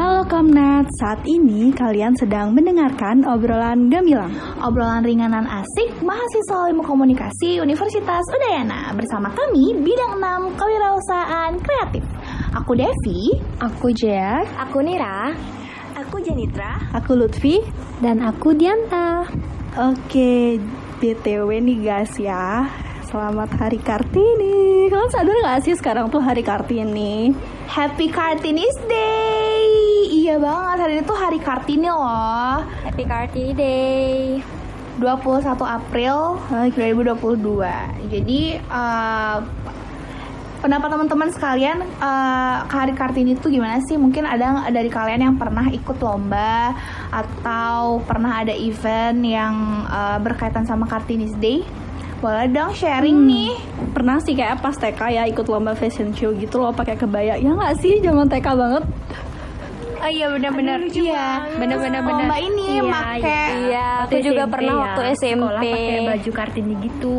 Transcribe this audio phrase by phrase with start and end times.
[0.00, 4.32] Halo Komnat, saat ini kalian sedang mendengarkan obrolan gamilang
[4.64, 12.00] Obrolan ringanan asik mahasiswa ilmu komunikasi Universitas Udayana bersama kami bidang 6 kewirausahaan kreatif.
[12.56, 15.36] Aku Devi, Aku Jea, Aku Nira.
[15.92, 16.80] aku Janitra.
[16.96, 17.60] Aku Lutfi
[18.00, 19.28] dan aku Dianta.
[19.76, 20.56] Oke,
[20.96, 22.64] BTW nih guys ya
[23.04, 27.36] Selamat Hari Kartini Kalian sadar gak sih sekarang tuh Hari Kartini?
[27.68, 29.29] Happy Kartinis Day.
[30.10, 32.66] Iya banget, hari ini tuh hari Kartini loh.
[32.82, 34.42] Happy Kartini Day.
[34.98, 38.10] 21 April eh, 2022.
[38.10, 39.36] Jadi eh,
[40.60, 43.94] pendapat teman-teman sekalian eh, Hari Kartini itu gimana sih?
[43.96, 46.74] Mungkin ada dari kalian yang pernah ikut lomba
[47.08, 49.54] atau pernah ada event yang
[49.86, 51.62] eh, berkaitan sama Kartinis Day?
[52.18, 53.30] Boleh dong sharing Hmm.
[53.30, 53.50] nih.
[53.94, 57.54] Pernah sih kayak pas TK ya ikut lomba fashion show gitu loh pakai kebaya Ya
[57.54, 58.84] nggak sih zaman TK banget
[60.00, 60.78] Oh iya benar-benar.
[60.88, 61.26] Iya,
[61.60, 62.24] Benar-benar benar.
[62.24, 65.36] Lomba ini Iya, make Iya, aku juga pernah waktu SMP.
[65.36, 67.18] Sekolah pakai baju kartini gitu.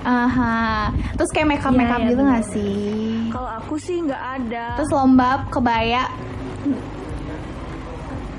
[0.00, 0.88] Aha.
[1.20, 2.88] Terus kayak makeup makeup Iya, iya, gitu nggak sih?
[3.28, 4.64] Kalau aku sih nggak ada.
[4.80, 6.04] Terus lomba kebaya.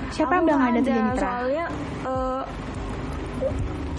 [0.10, 1.02] Siapa yang bilang nggak ada tuh?
[1.22, 1.66] Soalnya
[2.02, 2.42] eh,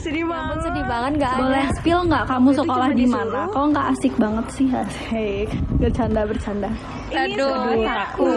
[0.02, 0.58] sedih Ampun banget.
[0.62, 1.40] sedih banget nggak ada.
[1.40, 3.40] Boleh spill nggak kamu Waktu itu sekolah di mana?
[3.48, 6.70] Kok nggak asik banget sih asik Bercanda bercanda
[7.08, 8.36] Ini Aduh, soalnya takut.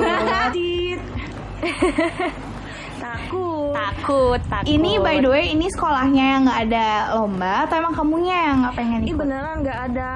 [2.96, 3.74] Takut.
[3.76, 4.66] Takut, takut.
[4.66, 8.76] Ini by the way ini sekolahnya yang nggak ada lomba atau emang kamunya yang nggak
[8.76, 9.20] pengen Ini ikut?
[9.20, 10.10] beneran nggak ada.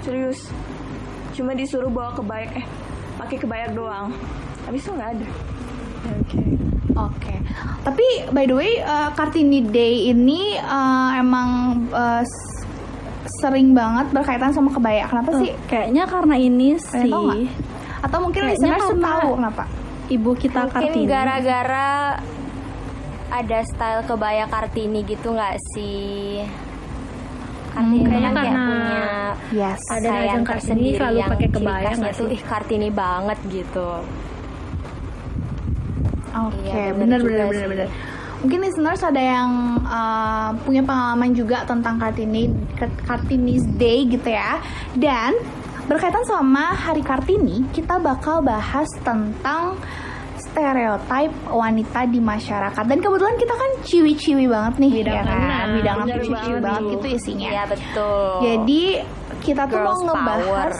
[0.00, 0.40] Serius.
[1.32, 2.64] Cuma disuruh bawa kebaya eh
[3.16, 4.14] pakai kebaya doang.
[4.64, 5.28] Habis itu nggak ada.
[6.08, 6.40] Oke
[6.96, 7.34] Oke.
[7.82, 11.48] Tapi by the way eh, Kartini Day ini eh, emang
[11.86, 12.64] eh, s-
[13.36, 15.04] sering banget berkaitan sama kebaya.
[15.04, 15.52] Kenapa sih?
[15.66, 17.12] Kayaknya karena ini sih?
[18.00, 18.42] Atau mungkin
[18.96, 19.64] karena- tahu kenapa?
[20.06, 21.88] Ibu kita Mungkin Kartini gara-gara
[23.26, 26.46] ada style kebaya Kartini gitu nggak sih?
[27.68, 29.02] Kartini Hmm, kan kayaknya kayak karena punya
[29.52, 29.80] Yes.
[29.84, 30.08] ada
[30.40, 32.32] Kartini tersendiri selalu yang pakai kebaya tuh sih?
[32.32, 33.88] ih Kartini banget gitu.
[36.36, 37.70] Oke, Iya, bener bener bener juga bener sih.
[37.72, 37.88] bener.
[38.36, 42.52] Mungkin listeners ada yang uh, punya pengalaman juga tentang Kartini
[43.02, 44.60] Kartini's Day gitu ya.
[44.92, 45.32] Dan
[45.86, 49.80] berkaitan sama Hari Kartini, kita bakal bahas tentang
[50.36, 52.84] stereotip wanita di masyarakat.
[52.84, 55.40] Dan kebetulan kita kan ciwi-ciwi banget nih, Bidang ya kan?
[55.40, 55.66] enam.
[55.80, 56.62] Bidang ciwi-ciwi banget.
[56.62, 57.48] banget gitu isinya.
[57.48, 58.28] Iya betul.
[58.42, 58.82] Jadi
[59.42, 60.70] kita tuh Girls mau ngebahas power.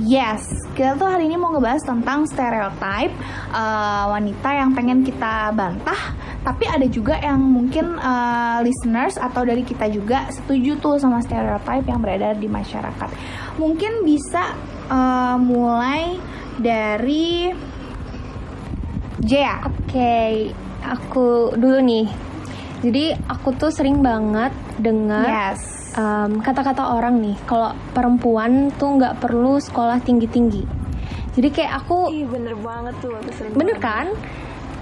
[0.00, 3.12] Yes, kita tuh hari ini mau ngebahas tentang stereotype
[3.52, 9.60] uh, wanita yang pengen kita bantah, tapi ada juga yang mungkin uh, listeners atau dari
[9.60, 13.08] kita juga setuju tuh sama stereotype yang beredar di masyarakat.
[13.60, 14.56] Mungkin bisa
[14.88, 16.16] uh, mulai
[16.56, 17.52] dari
[19.20, 19.60] Jea.
[19.68, 20.48] Oke,
[20.80, 22.31] aku dulu nih.
[22.82, 25.94] Jadi aku tuh sering banget dengar Yes.
[25.94, 30.66] em, kata-kata orang nih kalau perempuan tuh nggak perlu sekolah tinggi-tinggi.
[31.32, 33.14] Jadi kayak aku Ih bener banget tuh.
[33.14, 33.86] Aku sering bener banget.
[33.86, 34.06] kan?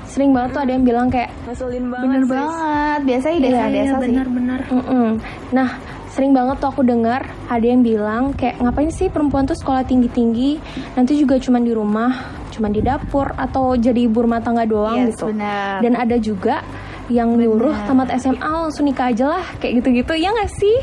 [0.06, 2.02] Sering banget tuh ada yang bilang kayak Ngeselin banget.
[2.02, 2.30] Bener sis.
[2.32, 3.00] banget.
[3.04, 4.16] Biasanya di desa-desa sih.
[4.26, 5.08] benar Mm-mm.
[5.50, 5.68] Nah,
[6.10, 10.58] sering banget tuh aku dengar ada yang bilang kayak ngapain sih perempuan tuh sekolah tinggi-tinggi,
[10.92, 12.10] nanti juga cuman di rumah,
[12.50, 15.30] cuman di dapur atau jadi ibu rumah tangga doang Yes, gitu.
[15.30, 15.78] benar.
[15.78, 16.66] Dan ada juga
[17.10, 20.14] yang nyuruh tamat SMA langsung nikah aja lah, kayak gitu-gitu.
[20.14, 20.78] Ya nggak sih?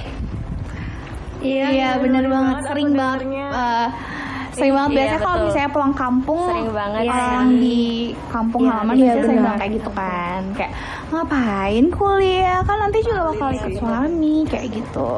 [1.40, 2.60] Iya, bener banget.
[2.60, 3.20] banget Sering banget.
[3.48, 3.88] eh,
[4.50, 5.46] sering banget Iya, biasanya kalau betul.
[5.48, 7.60] misalnya pulang kampung Sering banget orang sih.
[7.60, 7.82] di
[8.28, 10.72] kampung Iya, halaman iya, biasanya sering kayak gitu kan kayak
[11.08, 15.12] ngapain kuliah kan nanti juga bakal ikut suami kayak gitu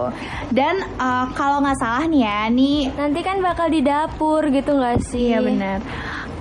[0.52, 5.00] dan eh, kalau nggak salah nih ya nih Nanti kan bakal di dapur gitu nggak
[5.02, 5.32] sih?
[5.32, 5.80] iya benar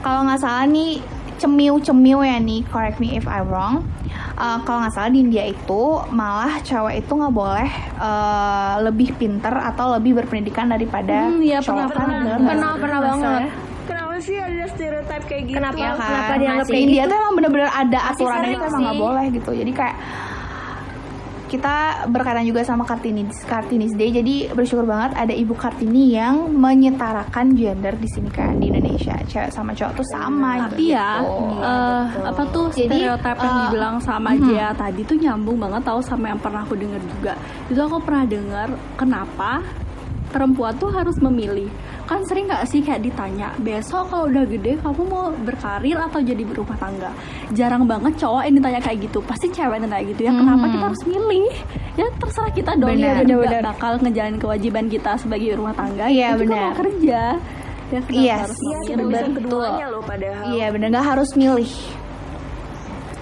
[0.00, 0.98] kalau nggak salah nih
[1.38, 3.86] cemiu-cemiu ya nih correct me if I wrong
[4.38, 7.66] Eh, kalau nggak salah di India itu malah cewek itu nggak boleh
[7.98, 12.18] eh, lebih pinter atau lebih berpendidikan daripada Hmm, iya, cowok pernah, kan pernah.
[12.30, 13.42] bener Pernah, pernah banget.
[13.84, 15.56] Kenapa sih ada stereotip kayak gitu?
[15.56, 15.74] Kenapa?
[15.76, 15.98] Iya kan?
[15.98, 17.08] Kenapa dianggap Masih kayak India gitu?
[17.08, 19.02] tuh emang bener-bener ada aturannya itu emang nggak sih.
[19.02, 19.96] boleh gitu jadi kayak
[21.48, 27.56] kita berkaitan juga sama Kartini Kartinis Day jadi bersyukur banget ada ibu Kartini yang menyetarakan
[27.56, 31.44] gender di sini kan di Indonesia cewek sama cowok tuh sama Tapi ya, gitu.
[31.64, 34.40] eh, apa tuh Jadi, stereotip yang eh, dibilang sama mhm.
[34.44, 37.32] Jia tadi tuh nyambung banget tahu sama yang pernah aku dengar juga.
[37.72, 38.68] Itu aku pernah dengar
[39.00, 39.64] kenapa
[40.28, 41.68] perempuan tuh harus memilih.
[42.08, 46.40] Kan sering nggak sih kayak ditanya, besok kalau udah gede kamu mau berkarir atau jadi
[46.40, 47.12] berumah tangga?
[47.52, 49.20] Jarang banget cowok yang ditanya kayak gitu.
[49.20, 50.32] Pasti cewek yang ditanya gitu ya.
[50.32, 50.72] Kenapa Mhm.
[50.72, 51.48] kita harus milih?
[51.94, 53.62] Ya terserah kita dong Benar, ya juga benar.
[53.68, 56.08] bakal ngejalanin kewajiban kita sebagai rumah tangga.
[56.08, 56.62] Iya, juga benar.
[56.64, 57.20] mau kerja.
[57.88, 58.40] Ya kenapa Yes.
[58.42, 58.88] harus Iya, memilih?
[58.88, 59.68] kita bisa Betul.
[59.86, 60.44] loh padahal.
[60.48, 61.70] Iya bener nggak harus milih.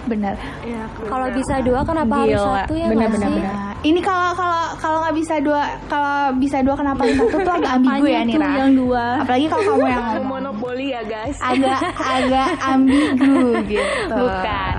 [0.06, 0.35] Bener.
[0.62, 2.55] Iya, Kalau bisa dua kenapa harus Gila.
[2.62, 3.35] satu ya Bener, bener, sih?
[3.37, 3.55] bener.
[3.78, 8.06] Ini kalau kalau kalau nggak bisa dua kalau bisa dua kenapa satu tuh agak ambigu
[8.06, 8.49] ya Nira.
[8.58, 9.05] yang dua?
[9.20, 10.26] Apalagi kalau kamu yang ngomong.
[10.34, 11.37] monopoli ya guys.
[11.38, 14.17] agak agak ambigu gitu.
[14.17, 14.75] Bukan.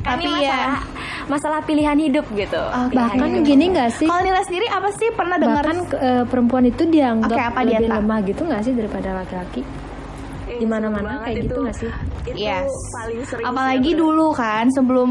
[0.00, 0.78] Kan Tapi ya
[1.26, 2.54] masalah, pilihan hidup gitu.
[2.56, 3.44] Oh, Pilihan Bahkan hidup.
[3.44, 4.06] gini nggak sih?
[4.06, 7.70] kalau Nira sendiri apa sih pernah dengar Bahkan eh, perempuan itu dianggap Oke, apa dia,
[7.76, 7.98] lebih Tak?
[7.98, 9.62] lemah gitu nggak sih daripada laki-laki?
[10.48, 11.60] Di mana-mana kayak gitu itu.
[11.60, 11.90] nggak sih?
[12.24, 12.70] Itu Yes.
[12.94, 13.44] paling sering.
[13.44, 15.10] apalagi sih, dulu kan sebelum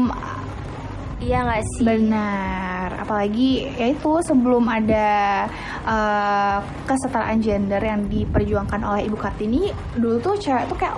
[1.18, 1.82] Iya nggak sih?
[1.82, 5.44] benar apalagi ya itu sebelum ada
[5.82, 10.96] eh, kesetaraan gender yang diperjuangkan oleh Ibu Kartini dulu tuh cewek tuh kayak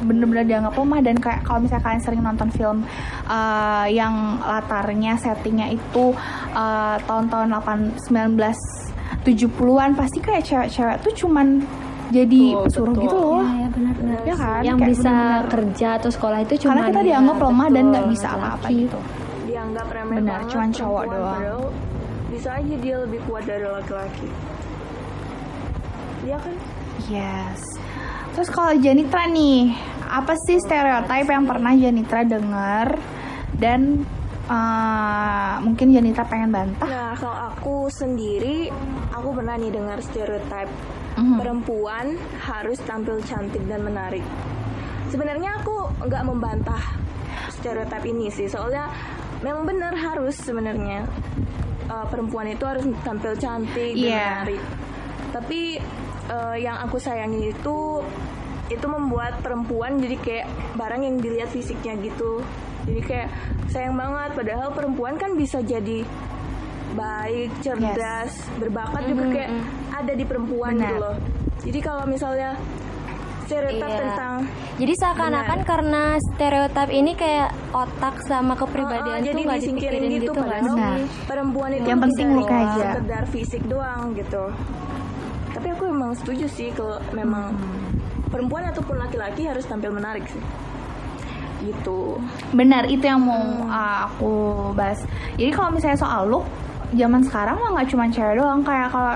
[0.00, 2.78] bener-bener dianggap lemah dan kayak kalau misalnya kalian sering nonton film
[3.26, 6.14] eh, yang latarnya settingnya itu
[6.52, 7.48] eh, tahun-tahun
[8.00, 8.00] 8
[9.20, 11.60] 1970-an pasti kayak cewek-cewek tuh cuman
[12.10, 13.04] jadi Betul, pesuruh betul.
[13.06, 13.42] gitu loh.
[13.46, 14.18] Iya benar-benar.
[14.26, 14.60] ya kan?
[14.60, 18.06] Yang Kayak bisa bener-bener- kerja atau sekolah itu cuma karena kita dianggap lemah dan nggak
[18.10, 18.98] bisa apa-apa gitu
[20.12, 21.42] Benar, cuman cowok doang.
[22.28, 24.28] bisa aja dia lebih kuat dari laki-laki
[26.20, 26.54] Iya kan
[27.02, 27.58] Yes.
[28.30, 29.72] Terus kalau Janitra nih,
[30.04, 32.94] apa sih stereotip yang pernah Janitra dengar
[33.52, 34.04] dan
[34.46, 36.86] eh, mungkin Janitra pengen bantah?
[36.86, 38.68] nah kalau aku sendiri
[39.08, 40.68] aku pernah nih dengar stereotip
[41.12, 41.36] Mhm.
[41.36, 42.06] perempuan
[42.40, 44.22] harus tampil cantik dan menarik
[45.06, 46.82] sebenarnya aku nggak membantah
[47.50, 48.86] stereotip ini sih soalnya
[49.40, 51.04] memang benar harus sebenarnya.
[51.86, 54.26] Eh, perempuan itu harus tampil cantik dan Iya.
[54.46, 54.62] menarik.
[55.30, 55.60] Tapi
[56.30, 57.76] eh, yang aku sayangi itu
[58.70, 62.38] itu membuat perempuan jadi kayak barang yang dilihat fisiknya gitu.
[62.86, 63.28] Jadi kayak
[63.66, 66.06] sayang banget padahal perempuan kan bisa jadi
[66.90, 69.50] baik cerdas berbakat juga kayak
[69.90, 70.86] ada di perempuan Benar.
[70.86, 71.16] gitu loh.
[71.60, 72.54] Jadi kalau misalnya
[73.42, 73.98] stereotip Iya.
[74.00, 74.34] tentang
[74.78, 80.00] Jadi seakan-akan karena stereotip ini kayak otak sama Oh, kepribadian oh, tuh jadi nggak disingkirin
[80.02, 80.30] gitu, gitu?
[80.36, 80.96] Benar.
[81.24, 82.88] perempuan itu Yang penting look dari aja.
[82.94, 84.42] sekedar fisik doang gitu
[85.50, 87.50] tapi aku emang setuju sih kalau memang
[88.26, 90.38] perempuan ataupun laki-laki harus tampil menarik sih
[91.60, 92.16] gitu
[92.50, 94.32] Benar, itu yang mau uh, aku
[94.72, 95.04] bahas.
[95.34, 96.46] Jadi kalau misalnya soal look,
[96.90, 99.14] zaman sekarang mah nggak cuma cewek doang, kayak kalau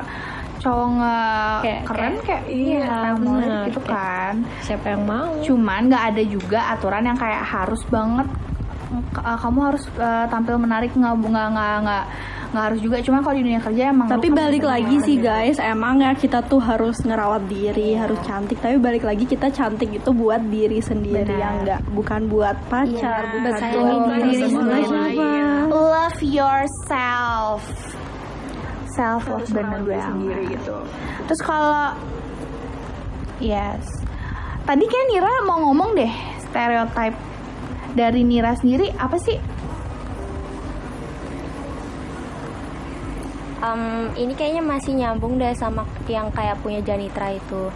[0.57, 3.65] cowok nggak Kayak- keren kayak iya, siapa yang mau benar.
[3.65, 4.35] gitu Kayak- kan.
[4.61, 5.29] Siapa yang mau?
[5.41, 8.29] Cuman nggak ada juga aturan yang kayak harus banget
[9.17, 12.05] uh, kamu harus uh, tampil menarik nggak nggak nggak nggak
[12.55, 12.97] nggak harus juga.
[13.03, 15.27] Cuma kalau di dunia kerja emang Tapi balik lagi sih gitu.
[15.27, 18.63] guys, emang ya kita tuh harus ngerawat diri, harus cantik.
[18.63, 21.43] Tapi balik lagi kita cantik itu buat diri sendiri Benar.
[21.43, 24.87] yang enggak, bukan buat pacar, Iya, bukan buat diri sama sendiri.
[24.87, 25.31] siapa.
[25.75, 27.61] love yourself
[28.95, 30.77] self love bener diri banget sendiri gitu
[31.27, 31.91] terus kalau
[33.43, 33.83] yes
[34.63, 36.13] tadi kan Nira mau ngomong deh
[36.47, 37.19] stereotype
[37.95, 39.39] dari Nira sendiri apa sih
[43.57, 43.83] Em,
[44.15, 47.73] ini kayaknya masih nyambung deh sama yang kayak punya Janitra itu.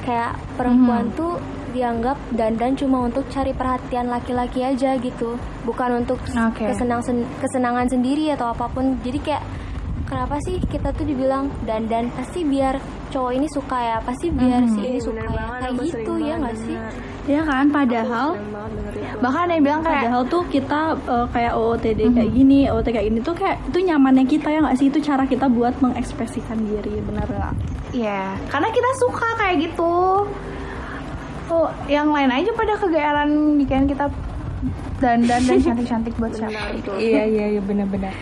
[0.00, 1.12] Kayak perempuan Mhm.
[1.12, 1.36] tuh
[1.76, 6.64] dianggap dandan cuma untuk cari perhatian laki-laki aja gitu, bukan untuk Oke.
[6.64, 8.96] kesenang sen- kesenangan sendiri atau apa pun.
[9.04, 9.44] Jadi kayak
[10.08, 12.80] kenapa sih kita tuh dibilang dandan pasti biar
[13.12, 14.72] cowok ini suka ya, pasti biar Mhm.
[14.72, 15.44] si ini Iya, suka ya.
[15.60, 16.76] Kayak gitu ya nggak sih?
[17.26, 18.38] Ya kan, padahal
[19.18, 23.06] bahkan ada yang bilang kayak Padahal tuh kita eh, kayak OOTD kayak gini, OOT kayak
[23.10, 27.02] gini tuh kayak itu nyamannya kita ya nggak sih itu cara kita buat mengekspresikan diri,
[27.02, 27.76] benar nggak?
[27.96, 29.94] ya karena kita suka kayak gitu
[31.46, 34.10] oh yang lain aja pada kegayaran bikin kita
[34.98, 36.98] dandan dan cantik-cantik buat siapa tuh.
[36.98, 38.12] Iya iya iya benar-benar.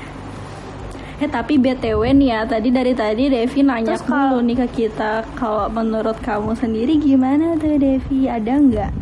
[1.15, 4.69] Eh tapi BTW nih ya, tadi dari tadi Devi nanya Terus kalau- dulu nih ke
[4.75, 8.27] kita Kalau menurut kamu sendiri gimana tuh Devi?
[8.27, 8.93] Ada nggak?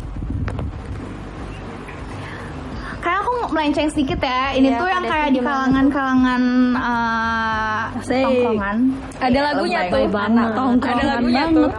[3.03, 4.53] Kayak aku melenceng sedikit ya.
[4.53, 6.43] Ini Iya, tuh yang kayak di kalangan-kalangan
[6.77, 8.23] eh, Asik.
[8.23, 8.77] tongkrongan.
[9.19, 11.71] Ada lagunya tuh, anak tongkrongan Ada lagunya banget.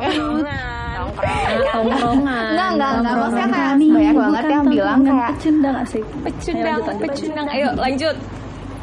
[1.64, 2.44] Tongkrongan.
[2.44, 3.14] Enggak, enggak, enggak.
[3.16, 6.04] Maksudnya kayak banyak banget yang bilang kayak pecundang asik.
[6.20, 7.46] Pecundang, pecundang.
[7.48, 8.16] Ayo lanjut.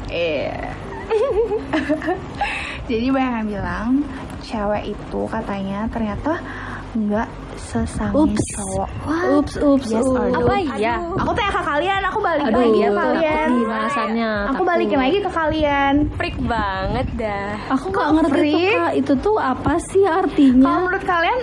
[0.10, 0.81] Iya.
[2.90, 3.88] Jadi banyak yang bilang
[4.42, 6.42] cewek itu katanya ternyata
[6.92, 8.44] enggak sesangis Ups.
[8.52, 8.90] cowok.
[9.32, 10.28] Ups, ups, Yes ups.
[10.28, 10.44] no?
[10.44, 11.00] Apa iya?
[11.16, 13.48] Aku tanya ke kalian, aku balik Aduh, lagi ke takut kalian.
[13.50, 14.32] nih bahasannya.
[14.34, 14.68] Aku takut.
[14.68, 15.94] balikin lagi ke kalian.
[16.12, 17.48] Freak banget dah.
[17.70, 18.54] Aku nggak ngerti?
[18.74, 20.72] Kak, itu tuh apa sih Kalau artinya?
[20.82, 21.40] menurut kalian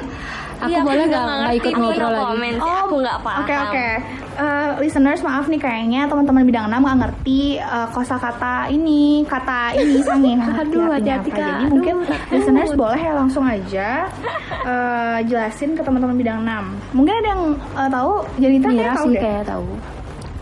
[0.59, 2.25] Aku boleh nggak nggak ikut ngobrol lagi?
[2.27, 3.41] komen sih, aku nggak paham.
[3.41, 3.89] Oke oke.
[4.39, 9.99] Eh, listeners maaf nih kayaknya teman-teman bidang 6 nggak ngerti eh, kosakata ini, kata ini
[10.63, 11.29] Aduh, artinya hati-hati.
[11.29, 11.39] Kak.
[11.39, 12.31] Jadi Aduh, mungkin takut.
[12.31, 13.89] listeners boleh ya langsung aja
[14.63, 16.95] eh, jelasin ke teman-teman bidang 6.
[16.95, 18.13] Mungkin ada yang eh, tahu
[18.79, 19.21] kayak tahu sih deh.
[19.21, 19.69] kayak tahu.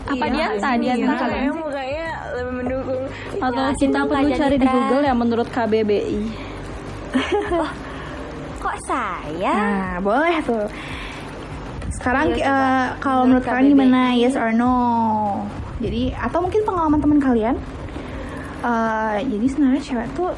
[0.07, 0.67] Apa Iya, Dianta?
[0.69, 1.53] iya, Dianta kayaknya kalian?
[1.57, 3.01] mukanya lebih mendukung
[3.35, 4.67] Atau Jelasin kita perlu cari di.
[4.69, 6.19] Google ya menurut KBBI.
[8.57, 9.53] Kok saya?
[9.53, 10.65] Nah, boleh tuh.
[11.97, 12.69] Sekarang Iya, coba.
[12.99, 14.01] kalau Menurut kalian gimana?
[14.13, 14.73] Yes or no?
[15.77, 17.57] Jadi atau mungkin pengalaman teman kalian?
[18.59, 20.29] eh, jadi sebenarnya cewek tuh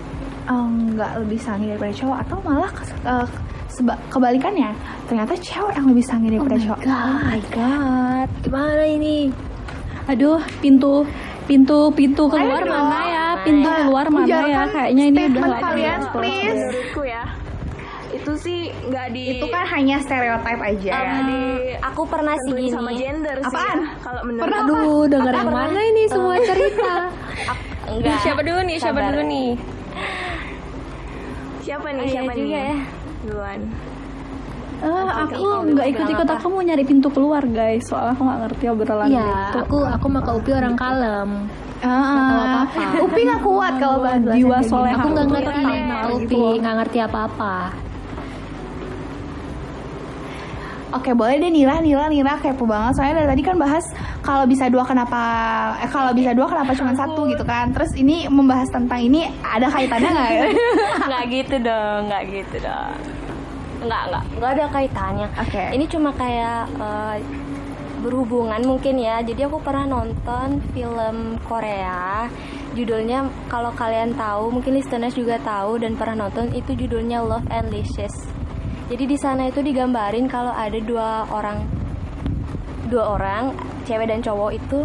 [0.46, 2.72] eh, nggak lebih sange daripada cowok atau malah
[3.06, 3.28] eh,
[3.70, 4.76] seba- kebalikannya
[5.06, 6.80] ternyata cewek yang lebih sange daripada cowok.
[6.82, 9.32] Oh my god, gimana ini?
[10.06, 11.08] Aduh, pintu
[11.46, 13.26] pintu pintu keluar Ayo mana ya?
[13.40, 14.28] Pintu keluar mana ya?
[14.28, 16.64] ujarkan Kayaknya ini udah kalian, please.
[17.00, 17.24] ya
[18.20, 20.92] itu sih nggak di Itu kan hanya stereotype aja.
[20.92, 21.42] nggak di
[21.82, 22.68] Aku pernah sih gini.
[22.68, 23.80] sama gender sih Apaan?
[23.80, 26.94] ya, kalau menurut Pernah Aduh, denger yang Mana ini semua cerita?
[27.90, 28.18] Enggak.
[28.22, 28.78] Siapa dulu nih?
[28.78, 29.12] Siapa Sabar.
[29.12, 29.50] dulu nih?
[31.62, 32.78] siapa nih Iya siapa juga nih ya.
[33.22, 33.62] duluan
[34.80, 36.24] Eh, aku nggak ikut-ikut.
[36.24, 36.40] apa?
[36.40, 37.84] Aku mau nyari pintu keluar, guys.
[37.84, 39.60] Soalnya aku nggak ngerti obrolan Iya, itu.
[39.60, 41.30] aku aku mah ke Upi orang kalem.
[41.80, 42.64] Ah,
[42.98, 44.92] Upi nggak kuat kalau bahas Jiwa soleh.
[44.94, 45.64] Aku nggak ngerti
[46.16, 47.56] Upi, nggak ngerti apa-apa.
[50.90, 53.86] Oke boleh deh Nila, Nila, Nila kepo banget Soalnya dari tadi kan bahas
[54.26, 55.22] kalau bisa dua kenapa
[55.86, 59.70] eh, Kalau bisa dua kenapa cuma satu gitu kan Terus ini membahas tentang ini ada
[59.70, 60.46] kaitannya nggak ya?
[61.10, 62.98] Nggak gitu dong, nggak gitu dong.
[63.80, 65.28] Nggak, nggak, nggak ada kaitannya.
[65.42, 65.64] Oke.
[65.74, 67.16] Ini cuma kayak eh,
[68.00, 69.20] berhubungan mungkin ya.
[69.24, 72.28] Jadi aku pernah nonton film Korea.
[72.78, 77.68] Judulnya kalau kalian tahu, mungkin listeners juga tahu dan pernah nonton itu judulnya Love and
[77.74, 78.39] Licious.
[78.90, 81.62] Jadi di sana itu digambarin kalau ada dua orang
[82.90, 83.54] dua orang,
[83.86, 84.82] cewek dan cowok itu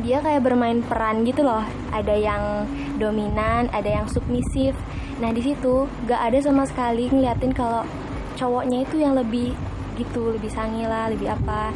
[0.00, 1.60] dia kayak bermain peran gitu loh.
[1.92, 2.64] Ada yang
[2.96, 4.72] dominan, ada yang submisif.
[5.20, 7.84] Nah di situ gak ada sama sekali ngeliatin kalau
[8.40, 9.52] cowoknya itu yang lebih
[10.00, 11.74] gitu, lebih sangi lah, lebih apa.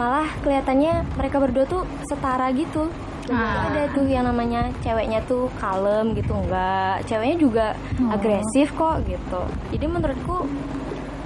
[0.00, 2.88] Malah kelihatannya mereka berdua tuh setara gitu.
[3.22, 3.70] Jadi Ah.
[3.70, 7.66] ada tuh yang namanya ceweknya tuh kalem gitu enggak, ceweknya juga
[8.08, 9.40] agresif kok gitu.
[9.70, 10.42] Jadi menurutku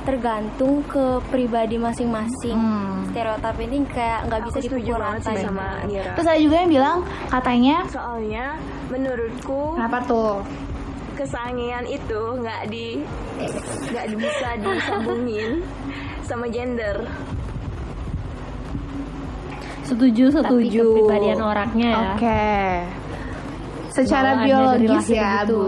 [0.03, 3.11] tergantung ke pribadi masing-masing Hmm.
[3.11, 4.87] stereotip ini kayak nggak bisa dipukul
[5.19, 5.43] gitu.
[5.43, 8.45] sama Nira Terus ada juga yang bilang katanya soalnya
[8.87, 10.47] menurutku Kenapa tuh?
[11.17, 13.03] kesangian itu nggak di
[13.88, 15.65] nggak bisa disambungin
[16.23, 17.03] sama gender
[19.87, 20.83] Setuju, Tapi setuju.
[20.83, 22.00] kepribadian orangnya ya.
[22.02, 22.45] Oke
[23.95, 25.57] Secara Bawaannya biologis ya gitu.
[25.57, 25.66] Bu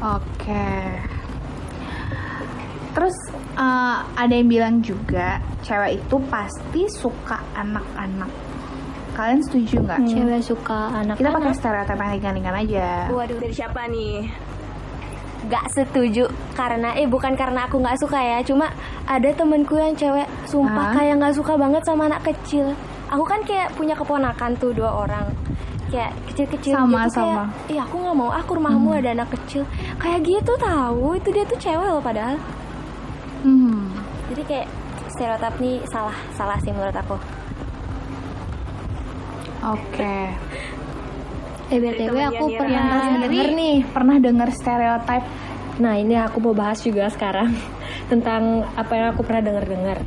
[0.00, 0.68] Oke
[2.90, 3.16] Terus
[3.54, 8.30] eh, ada yang bilang juga cewek itu pasti suka anak-anak.
[9.14, 9.98] Kalian setuju nggak?
[10.10, 12.88] Cewek suka anak Kita pakai stereotip yang ringan-ringan aja.
[13.12, 14.26] Waduh, dari siapa nih
[15.40, 18.68] nggak setuju karena eh bukan karena aku nggak suka ya, cuma
[19.04, 20.96] ada temenku yang cewek sumpah Hah?
[20.96, 22.76] kayak nggak suka banget sama anak kecil.
[23.08, 25.26] Aku kan kayak punya keponakan tuh dua orang
[25.90, 27.44] kayak kecil-kecil Sama, gitu kayak sama.
[27.66, 29.66] iya aku nggak mau aku rumahmu ada anak kecil
[29.98, 32.38] kayak gitu tahu itu dia tuh cewek loh padahal
[33.42, 33.90] Hmm.
[34.30, 34.66] jadi kayak
[35.10, 37.18] stereotip nih salah salah sih menurut aku
[39.60, 39.98] Oke.
[40.00, 40.30] Eh
[41.78, 43.76] BTW aku pernah denger nih.
[43.94, 45.22] pernah dengar stereotip
[45.80, 47.56] Nah ini aku mau bahas juga sekarang
[48.12, 49.98] tentang apa yang aku pernah dengar-dengar.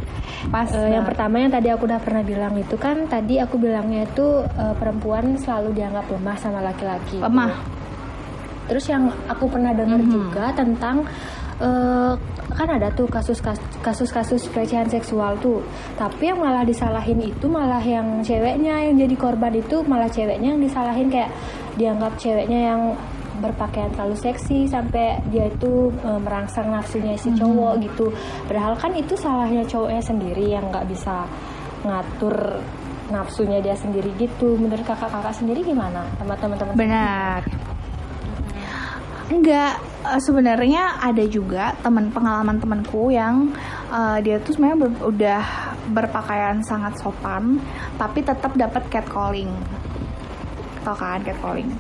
[0.51, 4.05] pas Eh, yang pertama yang tadi aku udah pernah bilang itu kan tadi aku bilangnya
[4.05, 7.17] itu eh, perempuan selalu dianggap lemah sama laki-laki.
[7.19, 7.51] lemah.
[8.69, 11.03] Terus yang aku pernah dengar juga tentang
[11.61, 12.13] eh,
[12.53, 13.41] kan ada tuh kasus
[13.81, 15.61] kasus-kasus pelecehan seksual tuh.
[15.97, 20.61] Tapi yang malah disalahin itu malah yang ceweknya yang jadi korban itu malah ceweknya yang
[20.61, 21.31] disalahin kayak
[21.77, 22.81] dianggap ceweknya yang
[23.41, 28.07] berpakaian terlalu seksi sampai dia itu eh, merangsang nafsunya si cowok gitu.
[28.45, 31.25] Padahal kan itu salahnya cowoknya sendiri yang nggak bisa
[31.83, 32.61] ngatur
[33.11, 34.55] nafsunya dia sendiri gitu.
[34.55, 36.73] Menurut kakak-kakak sendiri gimana sama teman-teman?
[36.77, 37.72] Benar.
[39.33, 43.49] Enggak, eh, sebenarnya ada juga teman pengalaman temanku yang
[43.89, 45.43] eh, dia tuh sebenarnya ber- udah
[45.89, 47.57] berpakaian sangat sopan,
[47.97, 49.49] tapi tetap dapat catcalling.
[50.85, 51.73] Tau kan catcalling?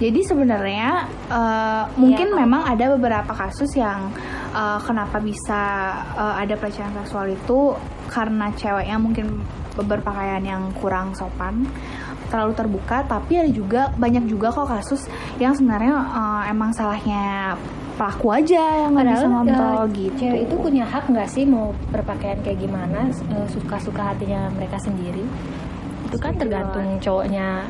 [0.00, 4.08] Jadi sebenarnya eh, mungkin memang ada beberapa kasus yang
[4.56, 7.76] eh, kenapa bisa eh, ada pelecehan seksual itu
[8.08, 9.44] karena ceweknya mungkin
[9.76, 11.68] berpakaian yang kurang sopan.
[12.26, 15.06] Terlalu terbuka tapi ada juga banyak juga kok kasus
[15.36, 17.54] yang sebenarnya eh, emang salahnya
[17.96, 21.66] pelaku aja yang nggak bisa ngontrol eh, gitu cewek itu punya hak nggak sih mau
[21.88, 25.24] berpakaian kayak gimana eh, suka-suka hatinya mereka sendiri
[26.04, 27.64] itu kan tergantung cowoknya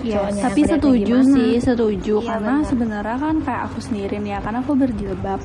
[0.00, 0.16] Yes.
[0.16, 1.34] cowoknya tapi setuju gimana.
[1.36, 2.68] sih setuju Iya, karena benar.
[2.72, 5.40] sebenarnya kan kayak aku sendiri nih ya karena aku berjilbab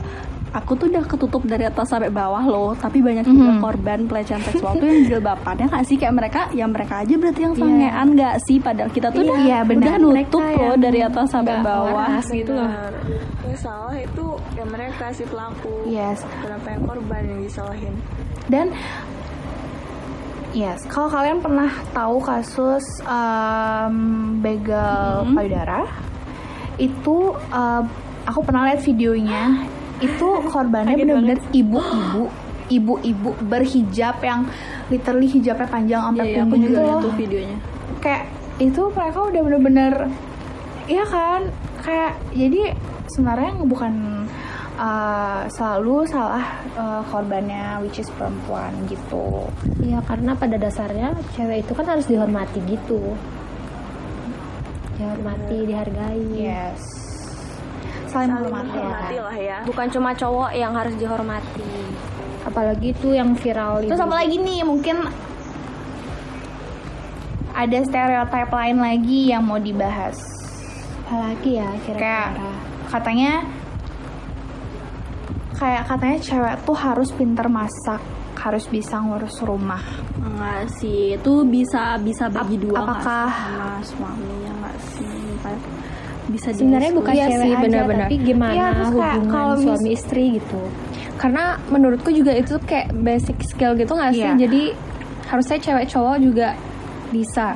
[0.56, 3.60] aku tuh udah ketutup dari atas sampai bawah loh tapi banyak juga Mhm.
[3.60, 7.54] korban pelecehan seksual tuh yang jilbabannya nggak sih kayak mereka ya mereka aja berarti yang
[7.54, 9.84] sangean nggak sih padahal kita tuh udah, Iya, benar.
[9.84, 12.94] udah nutup Mereka loh yang dari atas sampai bawah waras gitu loh Benar.
[13.44, 16.24] yang salah itu ya mereka si pelaku Yes.
[16.40, 17.94] kenapa yang korban yang disalahin
[18.48, 18.72] dan
[20.52, 23.96] yes kalau kalian pernah tahu kasus em,
[24.40, 25.36] begal Mhm.
[25.36, 25.82] payudara
[26.78, 27.18] itu
[27.50, 27.84] em,
[28.24, 29.44] aku pernah lihat videonya
[30.04, 32.24] itu korbannya benar-benar ibu-ibu
[32.66, 34.50] ibu-ibu berhijab yang
[34.90, 37.02] literally hijabnya panjang sampai Iya, iya, punggung gitu loh.
[37.02, 37.58] tuh videonya.
[38.02, 38.24] Kayak
[38.58, 39.94] itu mereka udah bener-bener
[40.90, 41.42] iya kan?
[41.86, 42.74] Kayak jadi
[43.14, 43.94] sebenarnya bukan
[44.82, 49.46] uh, selalu salah uh, korbannya which is perempuan gitu.
[49.86, 53.14] Iya karena pada dasarnya cewek itu kan harus dihormati gitu.
[54.98, 56.26] Dihormati dihargai.
[56.34, 57.05] Yes
[58.16, 58.80] saling menghormati
[59.12, 59.22] ya.
[59.22, 59.58] lah ya.
[59.64, 61.72] Bukan cuma cowok yang harus dihormati.
[62.42, 64.62] Apalagi itu yang viral terus itu apa lagi nih?
[64.62, 64.98] Mungkin
[67.52, 70.20] ada stereotip lain lagi yang mau dibahas.
[71.02, 72.20] Apalagi ya kayak kira-kira
[72.86, 73.32] katanya
[75.54, 78.02] kayak katanya cewek tuh harus pinter masak
[78.36, 79.82] harus bisa ngurus rumah.
[80.20, 85.10] Enggak sih itu bisa bisa bagi Ap- dua apakah- sama suaminya nggak sih?
[85.42, 85.62] Kayak
[86.26, 88.08] bisa sebenarnya bukan Iya cewek sih, aja benar-benar.
[88.10, 90.62] tapi gimana Iya, terus kayak hubungan kalau suami istri gitu?
[91.16, 94.26] Karena menurutku juga itu kayak basic skill gitu nggak sih?
[94.26, 94.34] Iya.
[94.36, 94.64] jadi
[95.26, 96.48] harusnya cewek cowok juga
[97.14, 97.48] bisa.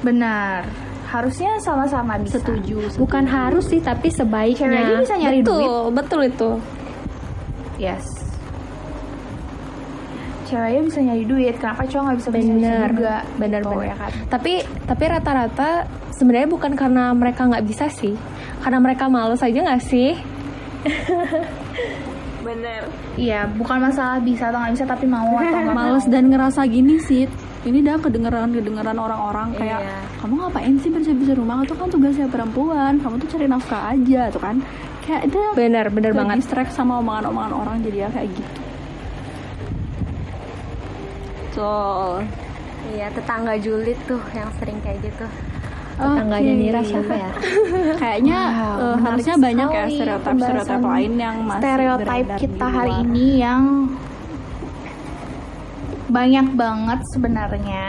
[0.00, 0.64] Benar.
[1.08, 2.40] Harusnya sama-sama bisa.
[2.40, 2.98] Setuju, setuju.
[3.04, 4.66] bukan harus sih tapi sebaiknya.
[4.66, 5.92] Cewek aja bisa nyari betul duit.
[5.94, 6.50] betul itu.
[7.78, 8.23] Yes
[10.54, 11.54] cewek aja bisa nyari duit.
[11.58, 12.88] Kenapa cowok nggak bisa bisa Bener.
[12.94, 13.16] juga?
[13.34, 13.88] Bener, gitu, bener.
[13.90, 14.10] ya kan?
[14.30, 14.52] Tapi
[14.86, 15.68] tapi rata-rata
[16.10, 18.14] sebenarnya bukan karena mereka nggak bisa sih.
[18.62, 20.14] Karena mereka males aja nggak sih?
[22.44, 22.82] Bener
[23.16, 27.00] iya bukan masalah bisa atau nggak bisa tapi mau atau nggak males dan ngerasa gini
[27.00, 27.24] sih
[27.64, 29.96] ini dah kedengeran kedengeran orang-orang kayak Iya.
[30.20, 31.64] kamu ngapain sih bersih-bersih rumah?
[31.64, 33.00] Itu kan tugasnya perempuan.
[33.00, 34.60] Kamu tuh cari nafkah aja tuh kan.
[35.00, 36.44] Kayak itu benar benar banget.
[36.44, 38.60] distract sama omongan-omongan orang jadi ya kayak gitu
[41.54, 41.70] so
[42.92, 45.24] iya tetangga julid tuh yang sering kayak gitu.
[45.94, 46.60] Tetangganya oke.
[46.60, 47.30] Nira siapa ya?
[48.02, 52.66] Kayaknya Wow, menarik harusnya banyak ya sekali stereotip stereotip pembahasan lain yang masih stereotip kita
[52.66, 53.62] hari ini yang
[56.10, 57.86] banyak banget sebenarnya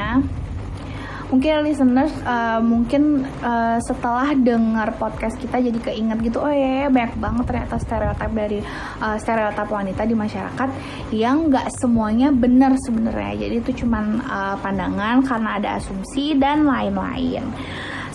[1.36, 6.88] mungkin listeners uh, mungkin uh, setelah dengar podcast kita jadi keinget gitu oh ya, ya
[6.88, 8.60] banyak banget ternyata stereotip dari
[9.04, 10.70] uh, stereotip wanita di masyarakat
[11.12, 17.44] yang nggak semuanya benar sebenarnya jadi itu cuman uh, pandangan karena ada asumsi dan lain-lain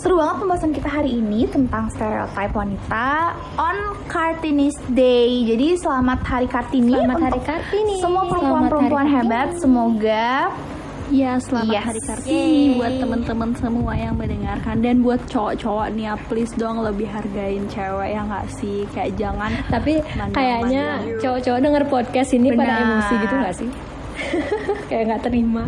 [0.01, 5.45] Seru banget pembahasan kita hari ini tentang stereotip wanita on Kartini's Day.
[5.45, 8.01] Jadi selamat Hari Kartini Selamat Hari Kartini.
[8.01, 9.49] Semua perempuan-perempuan Hari hebat.
[9.61, 10.57] Semoga
[11.11, 11.85] Iya, selamat Yes.
[11.85, 14.79] Hari Kartini buat teman-teman semua yang mendengarkan.
[14.79, 18.87] Dan buat cowok-cowok nih ya please dong lebih hargain cewek ya nggak sih?
[18.95, 19.99] Kayak jangan tapi
[20.31, 22.87] kayaknya cowok-cowok denger podcast ini pada Benar.
[22.87, 23.71] emosi gitu nggak sih?
[24.93, 25.65] Kayak nggak terima.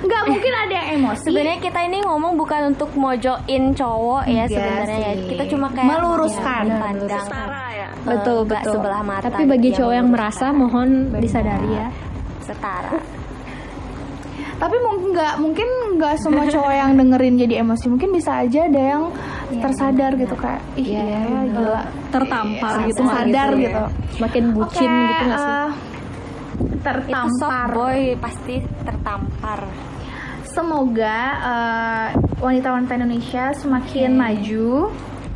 [0.00, 1.24] Nggak mungkin ada yang emosi.
[1.26, 5.12] sebenarnya kita ini ngomong bukan untuk mojoin cowok ya Enggak sebenarnya ya.
[5.28, 6.64] kita cuma kayak Meluruskan.
[6.64, 7.88] ya, pandang ya.
[8.04, 8.72] Betul, nggak betul.
[8.72, 11.88] sebelah mata tapi bagi gitu, cowok yang merasa mohon disadari ya.
[12.40, 13.23] Setara
[14.54, 17.84] Tapi mungkin nggak mungkin nggak semua cowok yang dengerin jadi emosi.
[17.86, 19.02] Mungkin bisa aja ada yang
[19.54, 21.44] tersadar gitu kayak ih Iya, iya, benar.
[21.52, 21.82] gila.
[22.10, 23.64] tertampar Iya, gitu sadar gitu ya.
[23.64, 23.82] gitu.
[24.16, 25.52] makin bucin Oke, gitu nggak sih
[26.84, 27.66] itu soft tertampar.
[27.72, 29.60] boy pasti tertampar
[30.44, 32.06] Semoga eh,
[32.38, 34.92] wanita-wanita Indonesia semakin maju,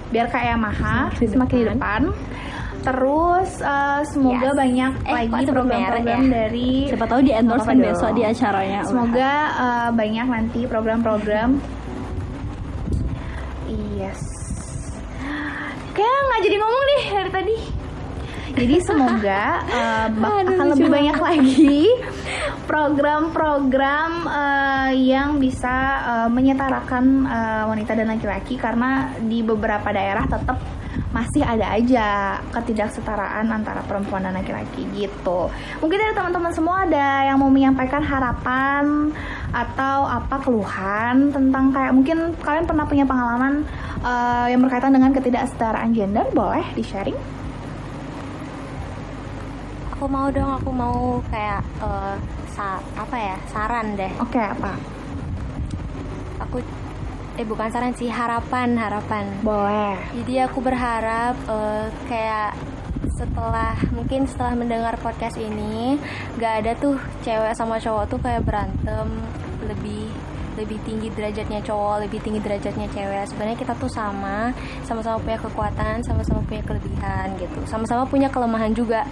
[0.09, 2.03] biar kayak Yamaha Semakin di semakin di depan.
[2.81, 4.57] Terus eh, semoga Yes.
[4.57, 6.31] banyak Eh, lagi program-program ya?
[6.33, 11.51] dari siapa tahu di endorse Apa-apa besok di acaranya Semoga eh, banyak nanti program-program.
[13.95, 14.21] Yes.
[15.91, 17.57] Kayak nggak jadi ngomong nih dari tadi.
[18.49, 19.43] Jadi semoga
[19.77, 21.79] eh, bak- akan lebih banyak lagi
[22.65, 30.57] program-program eh, yang bisa eh, menyetarakan eh, wanita dan laki-laki karena di beberapa daerah tetap
[31.09, 35.49] masih ada aja ketidaksetaraan antara perempuan dan laki-laki gitu.
[35.81, 39.09] Mungkin dari teman-teman semua ada yang mau menyampaikan harapan
[39.49, 43.65] atau apa keluhan tentang kayak mungkin kalian pernah punya pengalaman
[44.05, 47.17] uh, yang berkaitan dengan ketidaksetaraan gender, boleh di-sharing?
[49.97, 52.15] Aku mau dong, aku mau kayak eh,
[52.55, 54.13] sa- apa ya saran deh.
[54.23, 54.79] Oke, apa?
[56.47, 56.63] Aku
[57.39, 59.31] eh bukan saran sih harapan harapan.
[59.47, 59.95] Boleh.
[60.19, 62.59] Jadi aku berharap eh, kayak
[63.15, 65.99] setelah mungkin setelah mendengar podcast ini
[66.39, 69.07] gak ada tuh cewek sama cowok tuh kayak berantem
[69.67, 70.07] lebih
[70.59, 74.51] lebih tinggi derajatnya cowok lebih tinggi derajatnya cewek sebenarnya kita tuh sama
[74.83, 79.07] sama-sama punya kekuatan sama-sama punya kelebihan gitu sama-sama punya kelemahan juga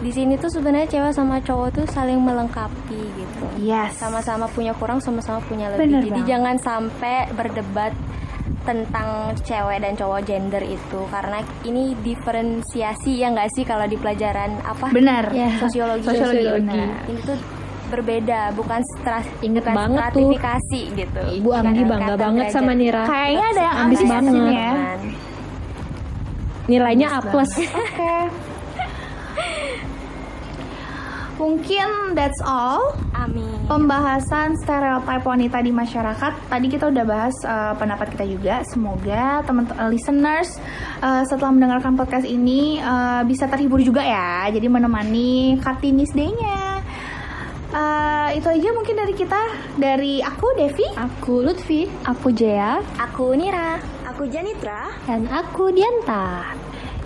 [0.00, 3.94] di sini tuh sebenarnya cewek sama cowok tuh saling melengkapi gitu Yes.
[3.94, 6.26] sama-sama punya kurang sama-sama punya lebih Bener jadi banget.
[6.26, 7.92] jangan sampai berdebat
[8.60, 9.08] tentang
[9.38, 14.88] cewek dan cowok gender itu karena ini diferensiasi ya nggak sih kalau di pelajaran apa
[14.90, 15.28] Benar.
[15.30, 16.60] Ya, sosiologi Sosiologi, Sosiologi.
[16.66, 16.88] benar.
[17.06, 17.38] ini tuh
[17.90, 20.04] berbeda bukan stra- Inget bukan banget tuh.
[20.06, 22.56] stratifikasi gitu Ibu Anggi bangga banget derajat.
[22.56, 23.02] sama Nira.
[23.04, 24.34] Kayaknya ada yang Ambis banget.
[24.48, 24.70] ya.
[26.66, 27.50] Nilainya A plus.
[27.58, 28.14] Oke.
[31.40, 36.32] Mungkin that's all amin pembahasan stereotip wanita di masyarakat.
[36.50, 38.54] Tadi kita udah bahas uh, pendapat kita juga.
[38.66, 40.58] Semoga teman-teman listeners
[40.98, 44.50] uh, setelah mendengarkan podcast ini uh, bisa terhibur juga ya.
[44.50, 46.82] Jadi menemani Kartinis Day-nya.
[47.70, 49.42] Uh, itu aja mungkin dari kita.
[49.78, 50.90] Dari aku Devi.
[50.98, 51.86] Aku Lutfi.
[52.02, 52.82] Aku Jea.
[52.98, 53.78] aku Nira
[54.10, 54.90] Aku Janitra.
[55.06, 56.58] Dan aku Dianta.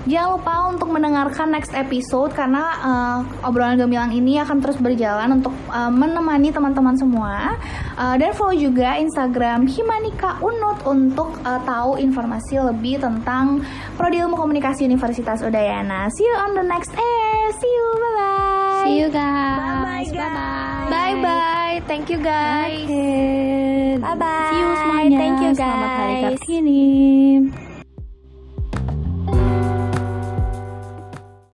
[0.05, 5.57] Jangan lupa untuk mendengarkan next episode karena uh, obrolan gemilang ini akan terus berjalan untuk
[5.73, 7.57] uh, menemani teman-teman semua.
[7.97, 13.65] Uh, dan follow juga Instagram Himanika Unut untuk uh, tahu informasi lebih tentang
[13.97, 16.13] Prodi Ilmu Komunikasi Universitas Udayana.
[16.13, 17.45] See you on the next air.
[17.57, 17.87] See you.
[17.97, 18.83] Bye bye.
[18.85, 19.57] See you guys.
[19.57, 20.85] Bye-bye, guys.
[20.93, 21.77] Bye bye.
[21.89, 22.85] Thank you guys.
[24.05, 25.19] bye bye See you semuanya.
[25.21, 27.64] thank you guys Selamat Hari Kartini.